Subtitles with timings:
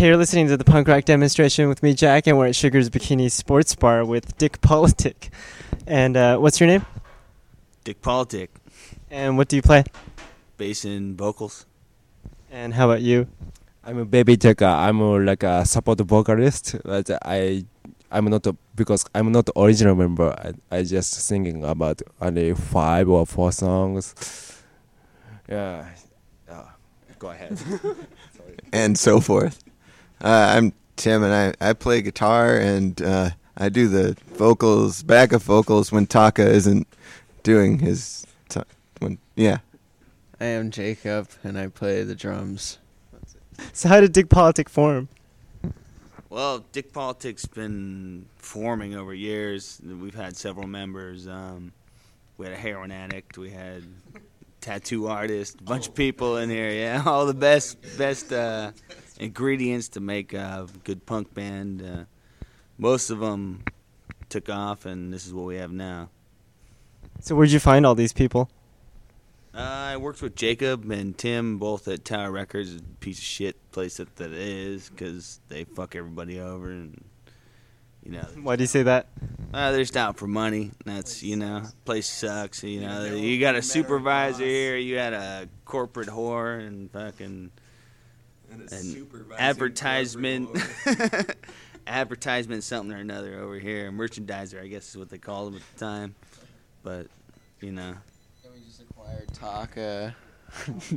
[0.00, 3.30] here listening to the punk rock demonstration with me, Jack, and we're at Sugar's Bikini
[3.30, 5.28] Sports Bar with Dick Politic.
[5.86, 6.86] And uh, what's your name?
[7.84, 8.48] Dick Politic,
[9.10, 9.84] And what do you play?
[10.56, 11.66] bass and vocals.
[12.50, 13.28] And how about you?
[13.84, 14.74] I'm a baby Jaka.
[14.74, 17.66] I'm a, like a support vocalist, but I
[18.10, 20.32] I'm not a, because I'm not original member.
[20.32, 24.14] I I just singing about only five or four songs.
[25.46, 25.90] Yeah,
[26.48, 26.68] yeah.
[27.18, 27.60] Go ahead.
[28.72, 29.62] and so forth.
[30.22, 35.40] Uh, I'm Tim, and I, I play guitar and uh, I do the vocals, backup
[35.40, 36.86] vocals when Taka isn't
[37.42, 38.26] doing his.
[38.50, 38.60] T-
[38.98, 39.58] when yeah,
[40.38, 42.78] I am Jacob, and I play the drums.
[43.72, 45.08] So how did Dick Politic form?
[46.28, 49.80] Well, Dick Politic's been forming over years.
[49.82, 51.28] We've had several members.
[51.28, 51.72] Um,
[52.36, 53.38] we had a heroin addict.
[53.38, 53.84] We had
[54.60, 55.60] tattoo artist.
[55.60, 56.70] A bunch of people in here.
[56.70, 58.72] Yeah, all the best best uh,
[59.20, 61.82] ingredients to make a good punk band.
[61.82, 62.04] Uh,
[62.78, 63.62] most of them
[64.28, 66.08] took off, and this is what we have now.
[67.20, 68.50] So where'd you find all these people?
[69.54, 73.56] Uh, I worked with Jacob and Tim both at Tower Records, a piece of shit
[73.72, 77.04] place that that is, because they fuck everybody over and
[78.04, 79.08] you know Why do you say that?
[79.52, 80.70] uh, they're just out for money.
[80.86, 82.62] That's you know place sucks.
[82.62, 87.50] You know you got a supervisor here, you got a corporate whore and fucking
[88.50, 89.06] and
[89.38, 90.50] advertisement.
[91.86, 95.78] advertisement something or another over here merchandiser i guess is what they called them at
[95.78, 96.14] the time
[96.82, 97.06] but
[97.60, 97.94] you know
[98.44, 100.14] And we just acquired Taka.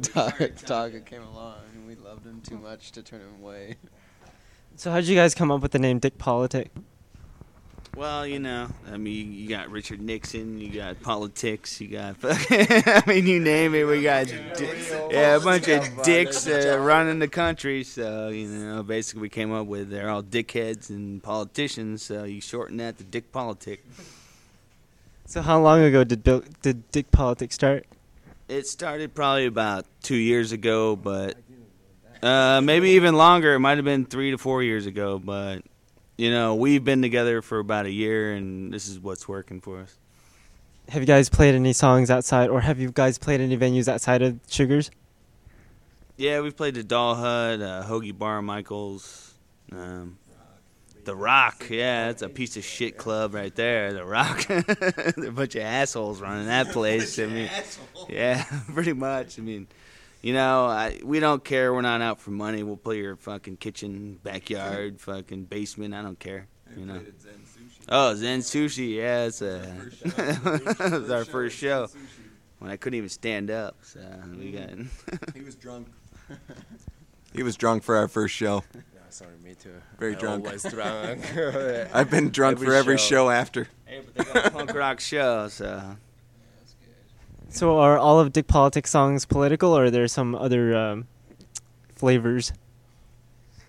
[0.01, 3.75] Taka, Taka came along, and we loved him too much to turn him away.
[4.75, 6.71] So how'd you guys come up with the name Dick Politic?
[7.95, 13.03] Well, you know, I mean, you got Richard Nixon, you got politics, you got, I
[13.05, 14.31] mean, you name it, we got,
[15.11, 17.83] yeah, a bunch of dicks uh, running the country.
[17.83, 22.01] So, you know, basically we came up with they're all dickheads and politicians.
[22.01, 23.85] So you shorten that to Dick Politic.
[25.27, 27.85] So how long ago did Bill, did Dick Politic start?
[28.47, 31.37] It started probably about two years ago, but
[32.23, 33.53] uh, maybe even longer.
[33.53, 35.63] It might have been three to four years ago, but
[36.17, 39.79] you know, we've been together for about a year, and this is what's working for
[39.79, 39.97] us.
[40.89, 44.21] Have you guys played any songs outside, or have you guys played any venues outside
[44.21, 44.91] of Sugars?
[46.17, 49.33] Yeah, we've played the Doll Hut, uh, Hoagie Bar, Michaels,
[49.71, 50.17] um,
[51.05, 51.67] the Rock.
[51.69, 53.93] Yeah, that's a piece of shit club right there.
[53.93, 54.45] The Rock.
[54.47, 57.17] They're a bunch of assholes running that place.
[57.17, 57.49] I mean,
[58.07, 58.43] yeah,
[58.73, 59.39] pretty much.
[59.39, 59.67] I mean,
[60.23, 61.73] you know, I, we don't care.
[61.73, 62.63] We're not out for money.
[62.63, 65.93] We'll play your fucking kitchen, backyard, fucking basement.
[65.93, 66.47] I don't care.
[66.75, 67.01] You know.
[67.89, 68.95] Oh, Zen Sushi.
[68.95, 69.61] Yeah, it's a.
[70.01, 71.89] it was our first show
[72.59, 73.75] when I couldn't even stand up.
[73.83, 73.99] So
[74.39, 74.69] we got.
[75.35, 75.87] he was drunk.
[77.33, 78.63] he was drunk for our first show.
[79.09, 79.75] sorry, me too.
[79.99, 80.45] Very I drunk.
[80.45, 81.21] always drunk.
[81.93, 83.25] I've been drunk Every for every show.
[83.25, 83.67] show, after.
[83.85, 85.97] Hey, but they got a punk rock show, so
[87.53, 91.07] So are all of Dick Politics songs political, or are there some other um,
[91.95, 92.51] flavors?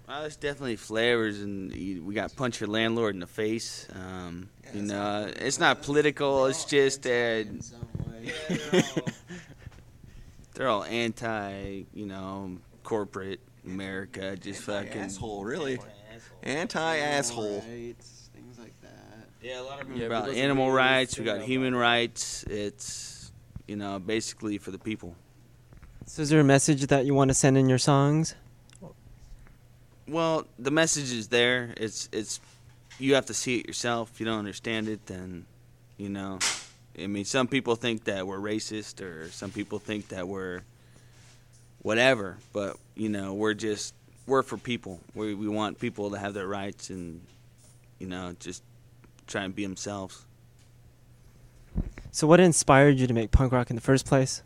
[0.09, 3.87] well, there's definitely flavors, and you- we got punch your landlord in the face.
[3.95, 6.47] Um, you know, it's not political.
[6.47, 8.33] It's just uh, In some way.
[10.55, 14.35] they're all anti, you know, corporate America.
[14.37, 15.79] Just fucking Asshole, really.
[16.43, 17.61] Anti-asshole.
[17.69, 19.29] Rights, things like that.
[19.43, 21.19] Yeah, a lot of them Yeah, about animal rights.
[21.19, 22.45] We feel got human rights.
[22.45, 23.14] It's
[23.67, 25.15] you know basically for the people.
[26.07, 28.35] So is there a message that you want to send in your songs?
[30.07, 31.73] Well, the message is there.
[31.77, 32.41] It's it's
[32.99, 34.11] you have to see it yourself.
[34.13, 35.47] If you don't understand it, then
[35.97, 36.39] you know.
[36.97, 40.61] I mean, some people think that we're racist, or some people think that we're
[41.83, 42.37] whatever.
[42.53, 43.95] But you know, we're just
[44.27, 45.01] we're for people.
[45.15, 47.21] We we want people to have their rights, and
[47.99, 48.63] you know, just
[49.27, 50.25] try and be themselves.
[52.15, 54.41] So what inspired you to make punk rock in the first place?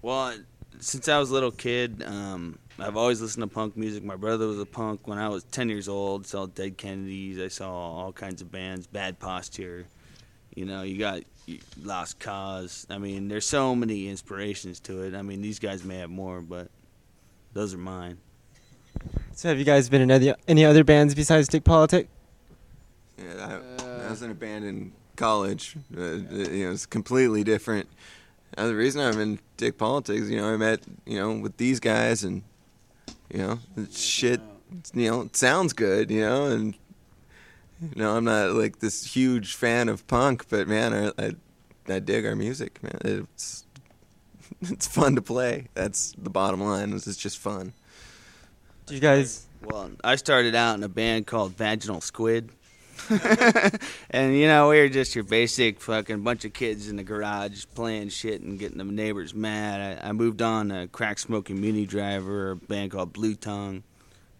[0.00, 0.34] Well,
[0.80, 4.02] since I was a little kid, um, I've always listened to punk music.
[4.02, 6.26] My brother was a punk when I was 10 years old.
[6.26, 7.38] Saw Dead Kennedys.
[7.38, 8.86] I saw all kinds of bands.
[8.86, 9.84] Bad Posture.
[10.54, 11.20] You know, you got
[11.82, 12.86] Lost Cause.
[12.88, 15.14] I mean, there's so many inspirations to it.
[15.14, 16.70] I mean, these guys may have more, but
[17.52, 18.16] those are mine.
[19.34, 22.08] So have you guys been in any, any other bands besides Dick Politic?
[23.18, 25.76] Yeah, I, Uh, I was in a band in college.
[25.96, 27.88] Uh, you know, it's completely different.
[28.56, 31.80] Uh, the reason I'm in Dick Politics, you know, I met, you know, with these
[31.80, 32.42] guys and,
[33.32, 33.58] you know,
[33.90, 34.40] shit,
[34.92, 36.74] you know, it sounds good, you know, and,
[37.82, 41.34] you know, I'm not like this huge fan of punk, but man, I, I,
[41.88, 42.98] I dig our music, man.
[43.04, 43.64] It's,
[44.60, 45.68] it's fun to play.
[45.74, 46.92] That's the bottom line.
[46.92, 47.72] It's just fun.
[48.86, 49.46] Do you guys?
[49.62, 52.50] Well, I started out in a band called Vaginal Squid.
[54.10, 57.64] and you know, we were just your basic fucking bunch of kids in the garage
[57.74, 60.00] playing shit and getting the neighbors mad.
[60.02, 63.82] I, I moved on to Crack Smoking Muni Driver, a band called Blue Tongue,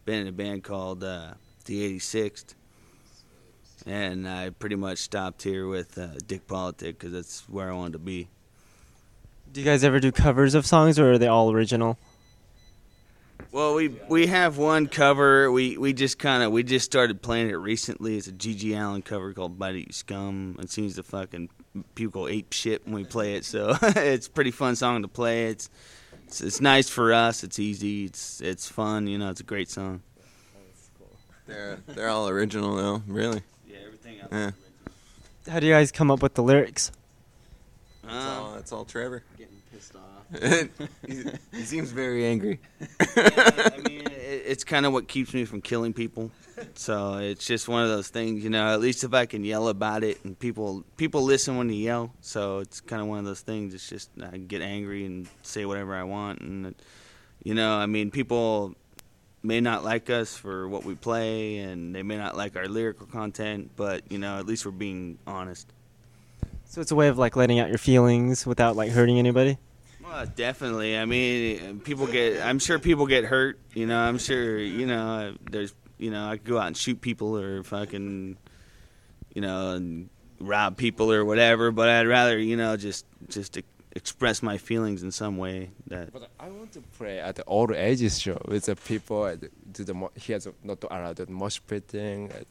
[0.04, 1.34] been in a band called uh,
[1.66, 2.54] the 86th.
[3.86, 7.94] And I pretty much stopped here with uh, Dick Politic because that's where I wanted
[7.94, 8.28] to be.
[9.52, 11.98] Do you guys ever do covers of songs, or are they all original?
[13.54, 15.48] Well, we we have one cover.
[15.48, 18.16] We we just kind of we just started playing it recently.
[18.16, 18.74] It's a G.G.
[18.74, 21.50] Allen cover called "Bite It You Scum." It seems to fucking
[21.94, 23.44] people go ape shit when we play it.
[23.44, 25.44] So it's a pretty fun song to play.
[25.44, 25.70] It's,
[26.26, 27.44] it's it's nice for us.
[27.44, 28.06] It's easy.
[28.06, 29.06] It's it's fun.
[29.06, 30.02] You know, it's a great song.
[31.46, 33.42] They're they're all original though, really.
[33.68, 34.50] Yeah, everything else Yeah.
[35.48, 36.90] How do you guys come up with the lyrics?
[38.02, 39.22] It's all it's all Trevor.
[39.38, 40.13] Getting pissed off.
[41.06, 42.60] He, he seems very angry.
[42.80, 46.30] yeah, I mean, it, it's kind of what keeps me from killing people.
[46.74, 48.72] So it's just one of those things, you know.
[48.72, 52.12] At least if I can yell about it, and people people listen when you yell.
[52.20, 53.74] So it's kind of one of those things.
[53.74, 56.76] It's just I get angry and say whatever I want, and it,
[57.42, 58.74] you know, I mean, people
[59.42, 63.06] may not like us for what we play, and they may not like our lyrical
[63.06, 65.72] content, but you know, at least we're being honest.
[66.64, 69.58] So it's a way of like letting out your feelings without like hurting anybody.
[70.14, 70.96] Well, definitely.
[70.96, 72.40] I mean, people get.
[72.40, 73.58] I'm sure people get hurt.
[73.74, 74.58] You know, I'm sure.
[74.58, 75.74] You know, there's.
[75.98, 78.36] You know, I could go out and shoot people or fucking.
[79.34, 80.08] You know, and
[80.38, 81.72] rob people or whatever.
[81.72, 83.58] But I'd rather, you know, just just
[83.96, 85.70] express my feelings in some way.
[85.88, 89.24] That But I want to play at the all ages show with the people.
[89.24, 92.30] and Do the mo- he has not allowed the mosh pitting.
[92.30, 92.44] uh,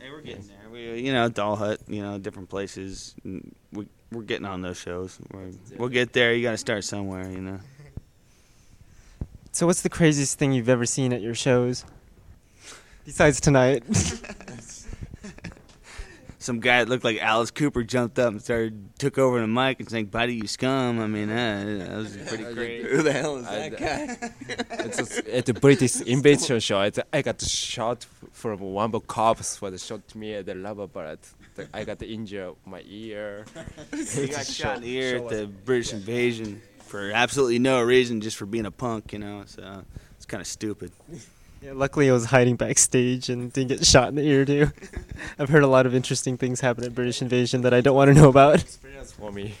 [0.00, 0.70] we're getting there.
[0.72, 1.80] We, you know, Doll Hut.
[1.88, 3.14] You know, different places.
[3.70, 5.18] We we're getting on those shows.
[5.32, 6.34] We're, we'll get there.
[6.34, 7.30] You got to start somewhere.
[7.30, 7.60] You know.
[9.50, 11.84] So what's the craziest thing you've ever seen at your shows?
[13.04, 13.82] Besides tonight.
[16.38, 19.80] some guy that looked like Alice Cooper jumped up and started took over the mic
[19.80, 22.84] and sang "Bite It You Scum." I mean, uh, that was pretty great.
[22.86, 24.30] Who the hell is I- that guy?
[24.84, 26.80] it's a, at the British invasion show.
[26.82, 30.54] It's, I got shot from one of the cops for the shot me at the
[30.54, 31.18] lava but
[31.58, 33.44] the, I got the injury my ear.
[33.92, 38.36] He got shot in the ear at the British invasion for absolutely no reason, just
[38.36, 39.42] for being a punk, you know.
[39.46, 39.84] So
[40.16, 40.92] it's kind of stupid.
[41.62, 44.70] yeah, luckily, I was hiding backstage and didn't get shot in the ear too.
[45.38, 48.08] I've heard a lot of interesting things happen at British Invasion that I don't want
[48.08, 48.60] to know about.
[48.62, 49.54] Experience for me.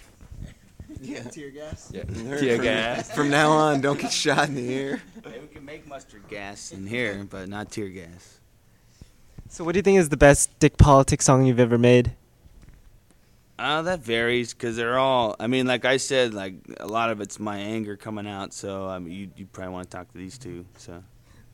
[1.00, 1.22] yeah.
[1.22, 1.90] Tear gas.
[1.92, 2.04] Yeah.
[2.04, 3.12] From- Tear gas.
[3.14, 5.02] From now on, don't get shot in the ear.
[5.24, 8.37] Hey, we can make mustard gas in here, but not tear gas.
[9.48, 12.12] So, what do you think is the best Dick Politics song you've ever made?
[13.58, 15.34] Uh, that varies because they're all.
[15.40, 18.52] I mean, like I said, like a lot of it's my anger coming out.
[18.52, 20.64] So I mean, you you probably want to talk to these two.
[20.76, 21.02] So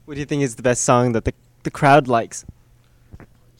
[0.04, 1.32] What do you think is the best song that the
[1.62, 2.44] the crowd likes?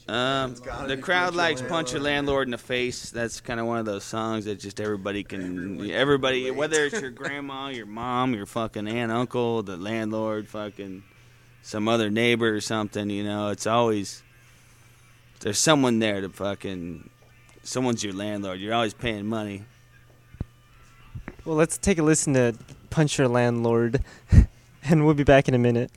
[0.09, 0.55] um,
[0.87, 2.05] the crowd likes "Punch Your Landlord.
[2.05, 5.89] Landlord in the Face." That's kind of one of those songs that just everybody can.
[5.91, 11.05] Everybody, whether it's your grandma, your mom, your fucking aunt, uncle, the landlord, fucking
[11.63, 13.09] some other neighbor or something.
[13.09, 14.23] You know, it's always
[15.45, 17.11] there's someone there to fucking.
[17.63, 18.61] Someone's your landlord.
[18.61, 19.65] You're always paying money.
[21.45, 22.55] Well, let's take a listen to
[22.89, 24.03] Punch Your Landlord,
[24.85, 25.91] and we'll be back in a minute.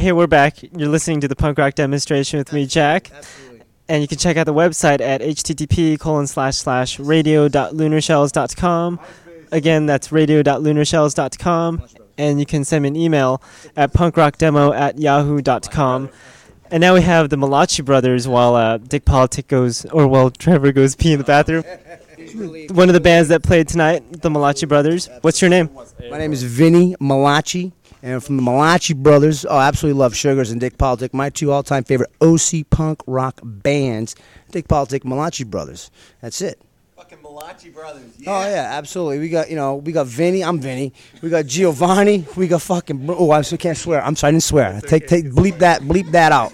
[0.00, 0.62] Hey, we're back.
[0.62, 3.10] You're listening to the punk rock demonstration with me, Jack.
[3.12, 3.60] Absolutely.
[3.86, 8.98] And you can check out the website at http colon slash slash radio.lunarshells.com.
[9.52, 11.82] Again, that's radio.lunarshells.com.
[12.16, 13.42] And you can send me an email
[13.76, 16.08] at punkrockdemo at yahoo.com.
[16.70, 20.72] And now we have the Malachi brothers while uh, Dick Politic goes, or while Trevor
[20.72, 21.64] goes pee in the bathroom.
[22.70, 25.10] One of the bands that played tonight, the Malachi brothers.
[25.20, 25.68] What's your name?
[26.10, 29.44] My name is Vinny Malachi, and from the Malachi Brothers.
[29.48, 31.12] Oh, I absolutely love Sugars and Dick Politic.
[31.14, 34.14] My two all-time favorite OC punk rock bands,
[34.50, 35.90] Dick Politic, Malachi Brothers.
[36.20, 36.60] That's it.
[36.96, 38.12] Fucking Malachi Brothers.
[38.26, 39.18] Oh yeah, absolutely.
[39.18, 40.44] We got you know we got Vinny.
[40.44, 40.92] I'm Vinny.
[41.22, 42.26] We got Giovanni.
[42.36, 43.06] We got fucking.
[43.08, 44.04] Oh, I still can't swear.
[44.04, 44.80] I'm sorry, I didn't swear.
[44.82, 46.52] Take take bleep that bleep that out.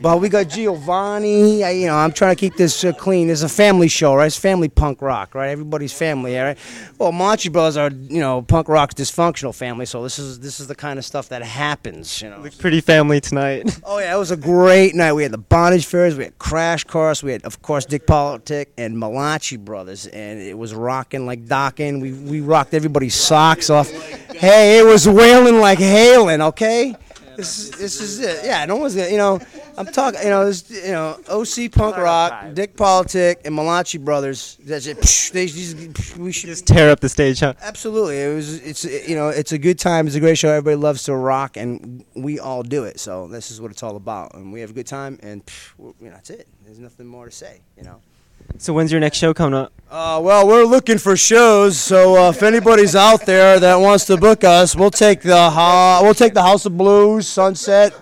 [0.00, 1.64] But we got Giovanni.
[1.64, 3.30] I, you know, I'm trying to keep this uh, clean.
[3.30, 4.26] It's a family show, right?
[4.26, 5.48] It's family punk rock, right?
[5.48, 6.58] Everybody's family, all right?
[6.98, 9.86] Well, Machi Brothers are, you know, punk rock's dysfunctional family.
[9.86, 12.38] So this is this is the kind of stuff that happens, you know.
[12.40, 13.80] Looks pretty family tonight.
[13.90, 15.14] Oh yeah, it was a great night.
[15.14, 18.70] We had the bondage fairs, we had crash course, we had of course Dick Politic
[18.76, 22.00] and Malachi brothers, and it was rocking like docking.
[22.00, 23.90] We we rocked everybody's socks off.
[24.34, 26.42] Hey, it was wailing like hailing.
[26.42, 26.94] Okay,
[27.38, 28.44] this is this is it.
[28.44, 29.08] Yeah, no one's gonna.
[29.10, 29.38] You know,
[29.76, 30.20] I'm talking.
[30.24, 34.58] You know, this, you know, OC punk rock, Dick Politic, and Malachi brothers.
[34.60, 34.98] That's it.
[34.98, 37.54] Psh, They just, we should Just tear up the stage, huh?
[37.62, 38.60] Absolutely, it was.
[38.60, 40.08] It's you know, it's a good time.
[40.08, 40.48] It's a great show.
[40.48, 42.98] Everybody loves to rock, and we all do it.
[42.98, 45.20] So this is what it's all about, and we have a good time.
[45.22, 46.48] And you know, that's it.
[46.64, 47.60] There's nothing more to say.
[47.76, 48.00] You know.
[48.56, 49.72] So when's your next show coming up?
[49.90, 51.78] Uh, well, we're looking for shows.
[51.78, 56.14] So uh, if anybody's out there that wants to book us, we'll take the we'll
[56.14, 57.94] take the House of Blues, Sunset.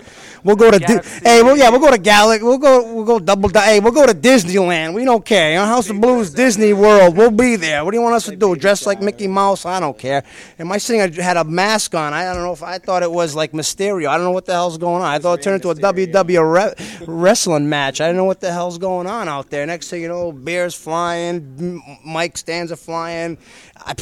[0.47, 2.41] We'll go to Di- hey, well, yeah, we'll go to Gallic.
[2.41, 3.49] We'll go, we'll go double.
[3.49, 4.95] Di- hey, we'll go to Disneyland.
[4.95, 5.51] We don't care.
[5.51, 7.17] You know, House of Blues, Disney World.
[7.17, 7.85] We'll be there.
[7.85, 8.55] What do you want us to do?
[8.55, 9.67] Dress like Mickey Mouse?
[9.67, 10.23] I don't care.
[10.59, 12.15] And my singer had a mask on.
[12.15, 14.09] I don't know if I thought it was like Mysterio.
[14.09, 15.09] I don't know what the hell's going on.
[15.09, 18.01] I thought it turned into a WWE re- wrestling match.
[18.01, 19.67] I don't know what the hell's going on out there.
[19.67, 23.39] Next thing you know, bears flying, Mike stands are flying.
[23.87, 23.95] I,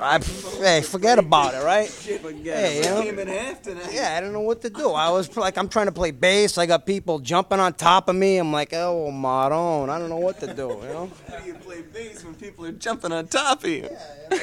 [0.00, 0.18] I,
[0.60, 1.90] hey, forget about it, right?
[2.46, 3.20] Hey, you know?
[3.20, 3.90] in half tonight.
[3.92, 4.92] Yeah, I don't know what to do.
[4.92, 6.58] I was like, I'm trying to play bass.
[6.58, 8.36] I got people jumping on top of me.
[8.36, 10.68] I'm like, oh, Maron, I don't know what to do.
[10.68, 11.10] You know.
[11.28, 13.88] How do you play bass when people are jumping on top of you?
[13.90, 14.38] Yeah,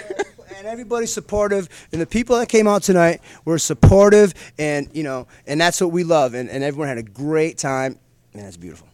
[0.58, 5.28] and everybody's supportive, and the people that came out tonight were supportive, and you know,
[5.48, 7.98] and that's what we love, and, and everyone had a great time,
[8.34, 8.88] and that's beautiful.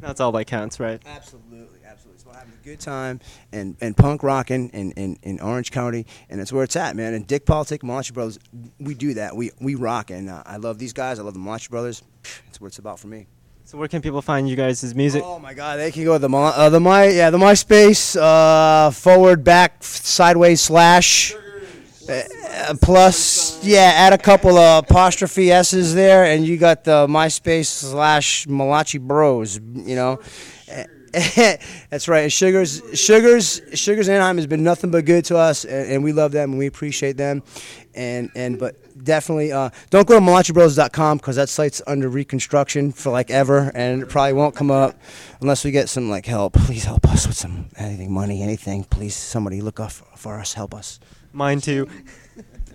[0.00, 1.00] That's all that counts, right?
[1.06, 2.14] Absolutely, absolutely.
[2.14, 3.18] It's about having a good time
[3.50, 7.14] and, and punk rocking in, in, in Orange County, and it's where it's at, man.
[7.14, 8.38] And Dick Politic, Malachi Brothers,
[8.78, 9.34] we do that.
[9.34, 11.18] We we rock, and uh, I love these guys.
[11.18, 12.02] I love the Malachi Brothers.
[12.48, 13.26] It's what it's about for me.
[13.64, 15.22] So where can people find you guys' music?
[15.24, 18.20] Oh my God, they can go to the my, uh, the my yeah the MySpace
[18.20, 21.34] uh, forward back sideways slash.
[22.10, 27.66] Uh, plus, yeah, add a couple of apostrophe s's there, and you got the MySpace
[27.66, 29.56] slash Malachi Bros.
[29.56, 30.20] You know,
[31.90, 32.20] that's right.
[32.20, 36.12] And Sugars, Sugars, Sugars Anaheim has been nothing but good to us, and, and we
[36.12, 37.42] love them and we appreciate them.
[37.94, 43.10] And and but definitely uh, don't go to malachibros.com because that site's under reconstruction for
[43.10, 44.96] like ever, and it probably won't come up
[45.40, 46.52] unless we get some like help.
[46.52, 48.84] Please help us with some anything, money, anything.
[48.84, 51.00] Please, somebody look up for us, help us.
[51.32, 51.88] Mine too.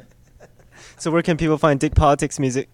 [0.98, 2.70] so where can people find Dick Politics music?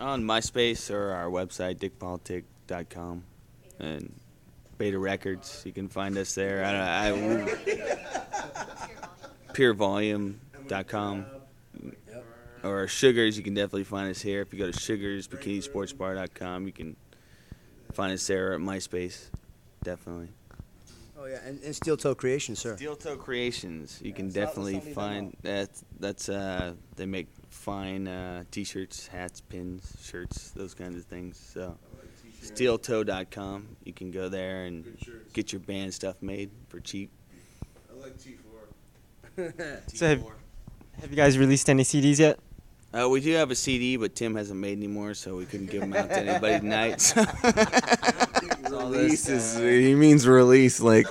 [0.00, 3.24] On MySpace or our website, dickpolitic.com.
[3.78, 4.12] And
[4.78, 6.64] Beta Records, you can find us there.
[6.64, 7.12] I, I,
[9.52, 11.26] purevolume.com.
[12.62, 14.42] Or Sugars, you can definitely find us here.
[14.42, 16.96] If you go to Sugars, bikinisportsbar.com, you can
[17.92, 19.30] find us there at MySpace.
[19.84, 20.28] Definitely.
[21.18, 22.76] Oh yeah, and, and Steel Toe Creations, sir.
[22.76, 24.00] Steel Toe Creations.
[24.02, 25.70] You can Yeah, let's definitely let's not leave them find that.
[25.98, 31.38] That's uh, they make fine uh, T-shirts, hats, pins, shirts, those kinds of things.
[31.38, 31.78] So,
[32.42, 33.76] steeltoe.com.
[33.84, 34.96] You can go there and
[35.32, 37.10] get your band stuff made for cheap.
[37.90, 38.36] I like T4.
[39.94, 40.22] So have,
[41.00, 42.38] have you guys released any CDs yet?
[42.94, 45.66] Uh, we do have a CD, but Tim hasn't made any more, so we couldn't
[45.70, 47.00] give them out to anybody tonight.
[47.02, 47.24] so-
[48.70, 51.06] Release is, he means release, like.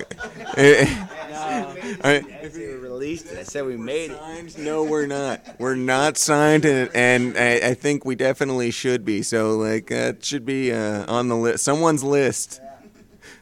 [1.36, 4.58] I- If we released it, I said we made it.
[4.58, 5.42] No, we're not.
[5.60, 9.22] We're not signed, and, and I, I think we definitely should be.
[9.22, 12.62] So, like, uh, it should be uh, on the list, someone's list.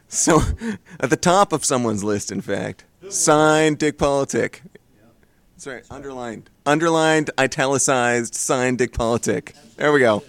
[0.08, 0.40] So,
[1.00, 4.62] at the top of someone's list, in fact, signed Dick Politic.
[5.56, 9.54] That's right, underlined, underlined, italicized, signed Dick Politic.
[9.76, 10.22] There we go.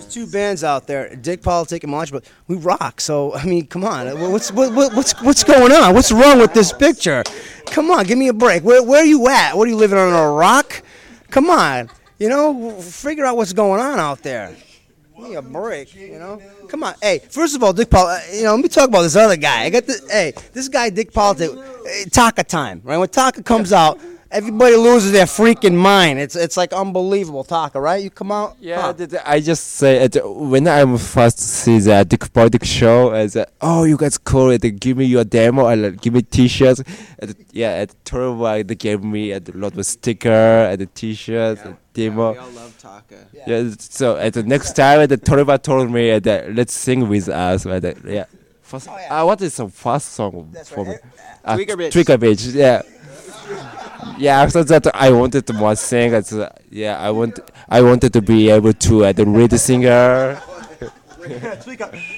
[0.00, 3.00] There's two bands out there, Dick Politic and Malachi, but we rock.
[3.02, 5.92] So I mean, come on, what's what, what, what's what's going on?
[5.94, 7.22] What's wrong with this picture?
[7.66, 8.64] Come on, give me a break.
[8.64, 9.54] Where where are you at?
[9.56, 10.82] What are you living on a rock?
[11.28, 14.56] Come on, You know, figure out what's going on out there.
[15.18, 16.40] Give me a break, you know.
[16.68, 17.18] Come on, hey.
[17.18, 18.06] First of all, Dick Paul.
[18.06, 19.64] uh, You know, let me talk about this other guy.
[19.64, 21.50] I got the hey, this guy Dick Politic.
[21.86, 22.96] eh, Taka time, right?
[22.96, 26.18] When Taka comes out, everybody loses their freaking mind.
[26.18, 28.02] It's it's like unbelievable, Taka, right?
[28.02, 28.92] You come out, Yeah, huh?
[28.92, 33.10] th- th- I just say it when I'm first see the Dick Politic show.
[33.10, 34.62] As uh, oh, you guys cool it.
[34.80, 36.82] Give me your demo and uh, give me T-shirts.
[37.18, 40.30] And, yeah, at Turbo they gave me a lot of sticker
[40.70, 42.32] and the T-shirts and demo.
[42.32, 43.26] we all love Taka.
[43.46, 43.70] Yeah.
[43.78, 47.64] so at the next time, the Torba told me uh, that let's sing with us.
[47.64, 48.24] But, uh, yeah.
[48.62, 49.20] First, Oh, yeah.
[49.22, 51.02] uh, what is the first song That's for right.
[51.02, 51.10] me?
[51.44, 51.90] Uh, Tweaker Bitch.
[51.90, 52.54] Tweaker Bitch.
[52.54, 52.82] Yeah.
[54.18, 56.14] Yeah, after that I wanted to more sing.
[56.14, 60.40] It's, uh, yeah, I want I wanted to be able to uh, the read singer.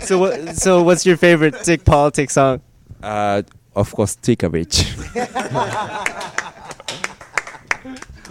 [0.00, 0.56] So what?
[0.56, 2.60] So what's your favorite Dick Politics song?
[3.02, 3.42] Uh,
[3.74, 4.86] of course, Tweaker Bitch.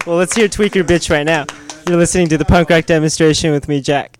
[0.08, 1.46] Well, let's hear Tweaker Bitch right now.
[1.88, 4.18] You're listening to the punk rock demonstration with me, Jack.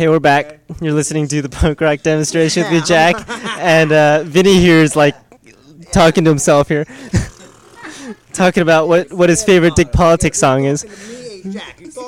[0.00, 0.60] Hey, we're back.
[0.80, 3.16] You're listening to the punk rock demonstration with Jack,
[3.58, 5.14] and uh, Vinny here is like
[5.92, 6.86] talking to himself here,
[8.32, 10.86] talking about what what his favorite Dick Politics song is.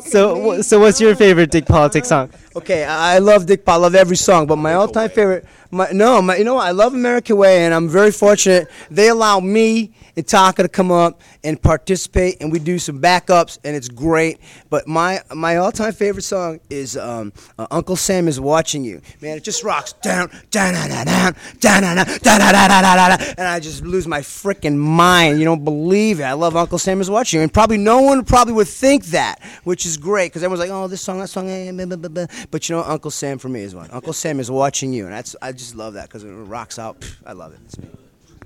[0.06, 2.30] So, so what's your favorite Dick Politics song?
[2.54, 3.76] Okay, I love Dick Paul.
[3.76, 6.66] I love every song, but my all-time favorite, my no, my, you know what?
[6.66, 10.90] I love American Way, and I'm very fortunate they allow me and Taka to come
[10.92, 14.38] up and participate, and we do some backups, and it's great.
[14.68, 19.00] But my my all-time favorite song is um, uh, Uncle Sam is watching you.
[19.22, 23.34] Man, it just rocks down, down, down, down, down, down, down, down, down, down, down,
[23.38, 25.38] and I just lose my freaking mind.
[25.38, 26.24] You don't believe it.
[26.24, 29.42] I love Uncle Sam is watching you, and probably no one probably would think that,
[29.64, 32.08] which is great because everyone's like, oh, this song, that song, eh, blah, blah, blah,
[32.08, 32.26] blah.
[32.50, 33.90] But you know, Uncle Sam for me is one.
[33.90, 37.00] Uncle Sam is watching you, and that's I just love that because it rocks out.
[37.00, 37.60] Pff, I love it.
[37.66, 37.88] It's me.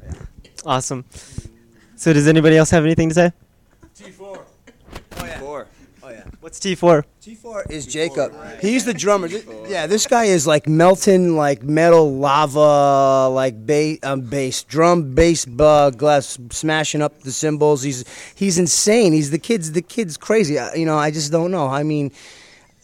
[0.02, 0.12] Yeah.
[0.64, 1.04] Awesome.
[1.96, 3.32] So, does anybody else have anything to say?
[3.94, 4.44] T four.
[6.02, 6.22] Oh yeah.
[6.40, 7.02] What's T4?
[7.20, 8.32] T4 is Jacob.
[8.60, 9.26] He's the drummer.
[9.26, 15.16] Th- Yeah, this guy is like melting like metal lava, like bass, um, bass drum,
[15.16, 17.82] bass, uh, glass, smashing up the cymbals.
[17.82, 18.04] He's
[18.36, 19.12] he's insane.
[19.14, 20.60] He's the kid's the kid's crazy.
[20.60, 21.66] I, you know, I just don't know.
[21.66, 22.12] I mean,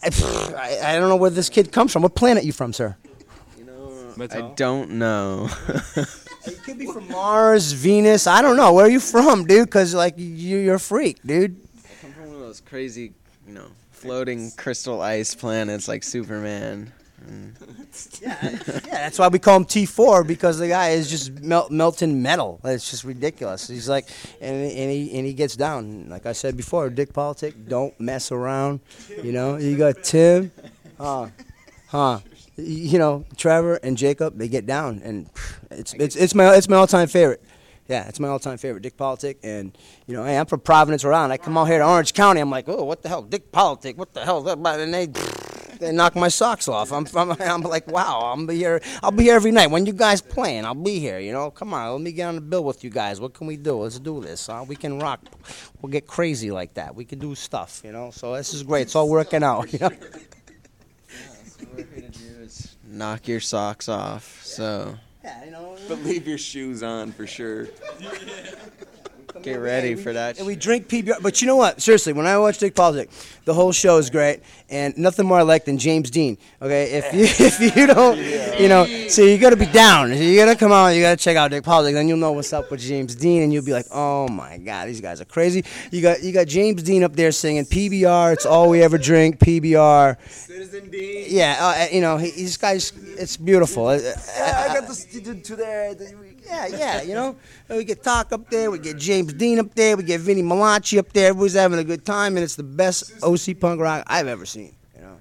[0.03, 0.11] I,
[0.57, 2.03] I, I don't know where this kid comes from.
[2.03, 2.97] What planet you from, sir?
[4.21, 5.49] I don't know.
[5.97, 8.27] it could be from Mars, Venus.
[8.27, 8.73] I don't know.
[8.73, 9.67] Where are you from, dude?
[9.67, 11.57] Because like you, you're a freak, dude.
[12.05, 13.13] I'm from one of those crazy,
[13.47, 16.93] you know, floating crystal ice planets like Superman.
[17.23, 17.55] Mm.
[18.23, 22.23] And Yeah, that's why we call him T4 because the guy is just melt, melting
[22.23, 22.61] metal.
[22.65, 23.69] It's just ridiculous.
[23.69, 24.09] He's like,
[24.41, 26.09] and, and he and he gets down.
[26.09, 28.81] Like I said before, Dick Politic, don't mess around.
[29.23, 30.53] You know, you got Tim,
[30.99, 31.29] huh,
[31.89, 32.21] huh.
[32.57, 35.29] You know, Trevor and Jacob, they get down, and
[35.71, 37.43] it's it's it's my it's my all time favorite.
[37.89, 41.17] Yeah, it's my all-time favorite, Dick Politic, and you know, hey, I'm from Providence, Rhode
[41.17, 41.33] Island.
[41.33, 43.99] I come out here to Orange County, I'm like, oh, what the hell, Dick Politic,
[43.99, 44.49] what the hell?
[44.49, 45.09] And they
[45.83, 46.93] they knock my socks off.
[46.93, 48.81] I'm, I'm, I'm like, wow, I'm be here.
[49.03, 50.65] I'll be here every night when you guys playing.
[50.65, 51.19] I'll be here.
[51.19, 53.21] You know, come on, let me get on the bill with you guys.
[53.21, 53.75] What can we do?
[53.75, 54.47] Let's do this.
[54.47, 54.65] Huh?
[54.67, 55.21] We can rock.
[55.81, 56.95] We'll get crazy like that.
[56.95, 57.83] We can do stuff.
[57.85, 58.83] You know, so this is great.
[58.83, 59.71] It's all working out.
[59.73, 59.89] You know.
[59.89, 64.45] what we're here is knock your socks off.
[64.45, 65.77] So Yeah, you know.
[65.89, 67.69] But leave your shoes on for sure.
[69.33, 70.37] Come Get ready for that.
[70.37, 71.23] And we drink PBR.
[71.23, 71.81] But you know what?
[71.81, 73.09] Seriously, when I watch Dick Politic,
[73.47, 76.37] the whole show is great, and nothing more I like than James Dean.
[76.61, 78.19] Okay, if you if you don't,
[78.61, 80.15] you know, so you got to be down.
[80.15, 80.89] You got to come out.
[80.89, 81.95] You got to check out Dick Politic.
[81.95, 84.89] Then you'll know what's up with James Dean, and you'll be like, oh my god,
[84.89, 85.65] these guys are crazy.
[85.91, 88.35] You got you got James Dean up there singing PBR.
[88.35, 89.39] It's all we ever drink.
[89.39, 90.19] PBR.
[90.31, 91.25] Citizen Dean.
[91.29, 92.93] Yeah, uh, you know, he, these guys.
[93.19, 93.97] It's beautiful.
[93.97, 95.95] Yeah, I got the student today.
[96.53, 97.35] Yeah, yeah, you know.
[97.69, 100.43] And we get Talk up there, we get James Dean up there, we get Vinny
[100.43, 101.29] Malachi up there.
[101.29, 104.75] Everybody's having a good time, and it's the best OC punk rock I've ever seen.
[104.95, 105.17] You know.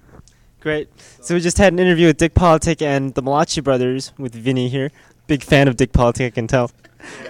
[0.60, 0.90] Great.
[1.22, 4.68] So we just had an interview with Dick Politic and the Malachi brothers with Vinny
[4.68, 4.90] here.
[5.26, 6.70] Big fan of Dick Politic, I can tell.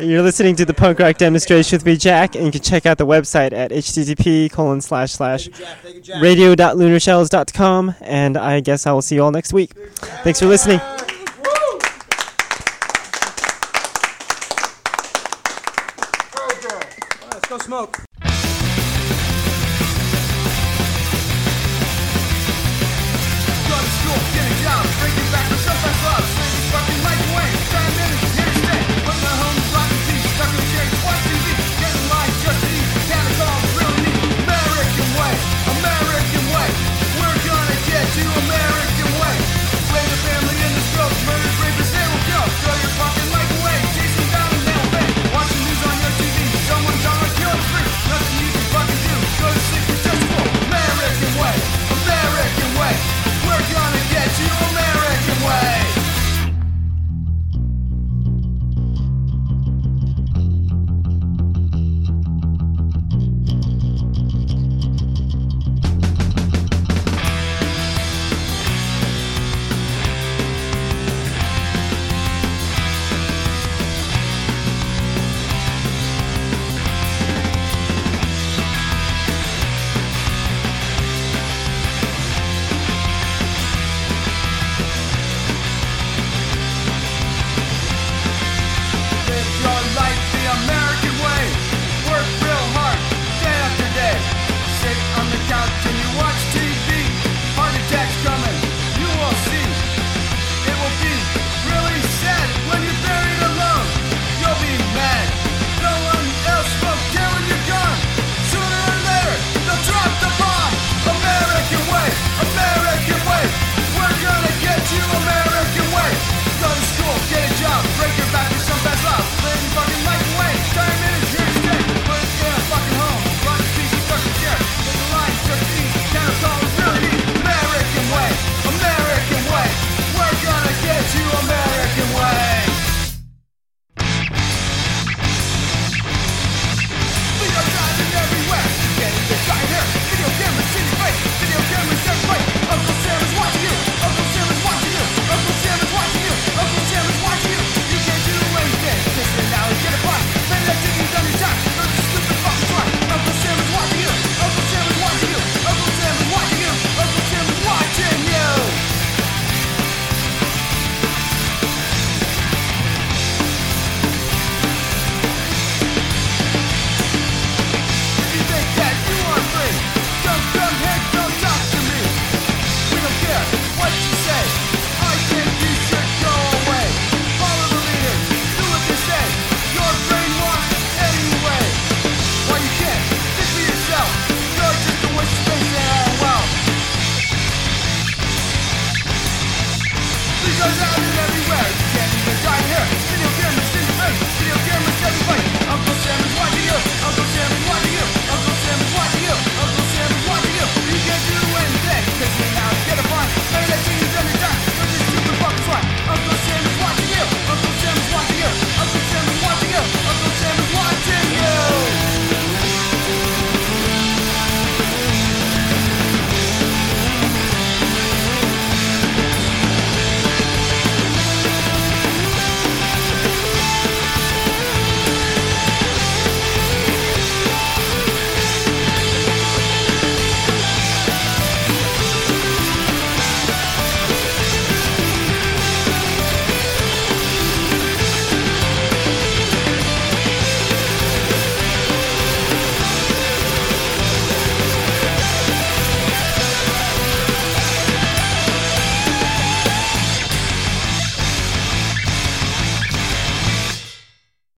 [0.00, 2.98] You're listening to the punk rock demonstration with me, Jack, and you can check out
[2.98, 5.48] the website at http colon slash slash
[6.20, 7.94] radio.lunarshells.com.
[8.00, 9.72] And I guess I will see you all next week.
[10.24, 10.80] Thanks for listening.
[17.30, 18.31] Let's go smoke.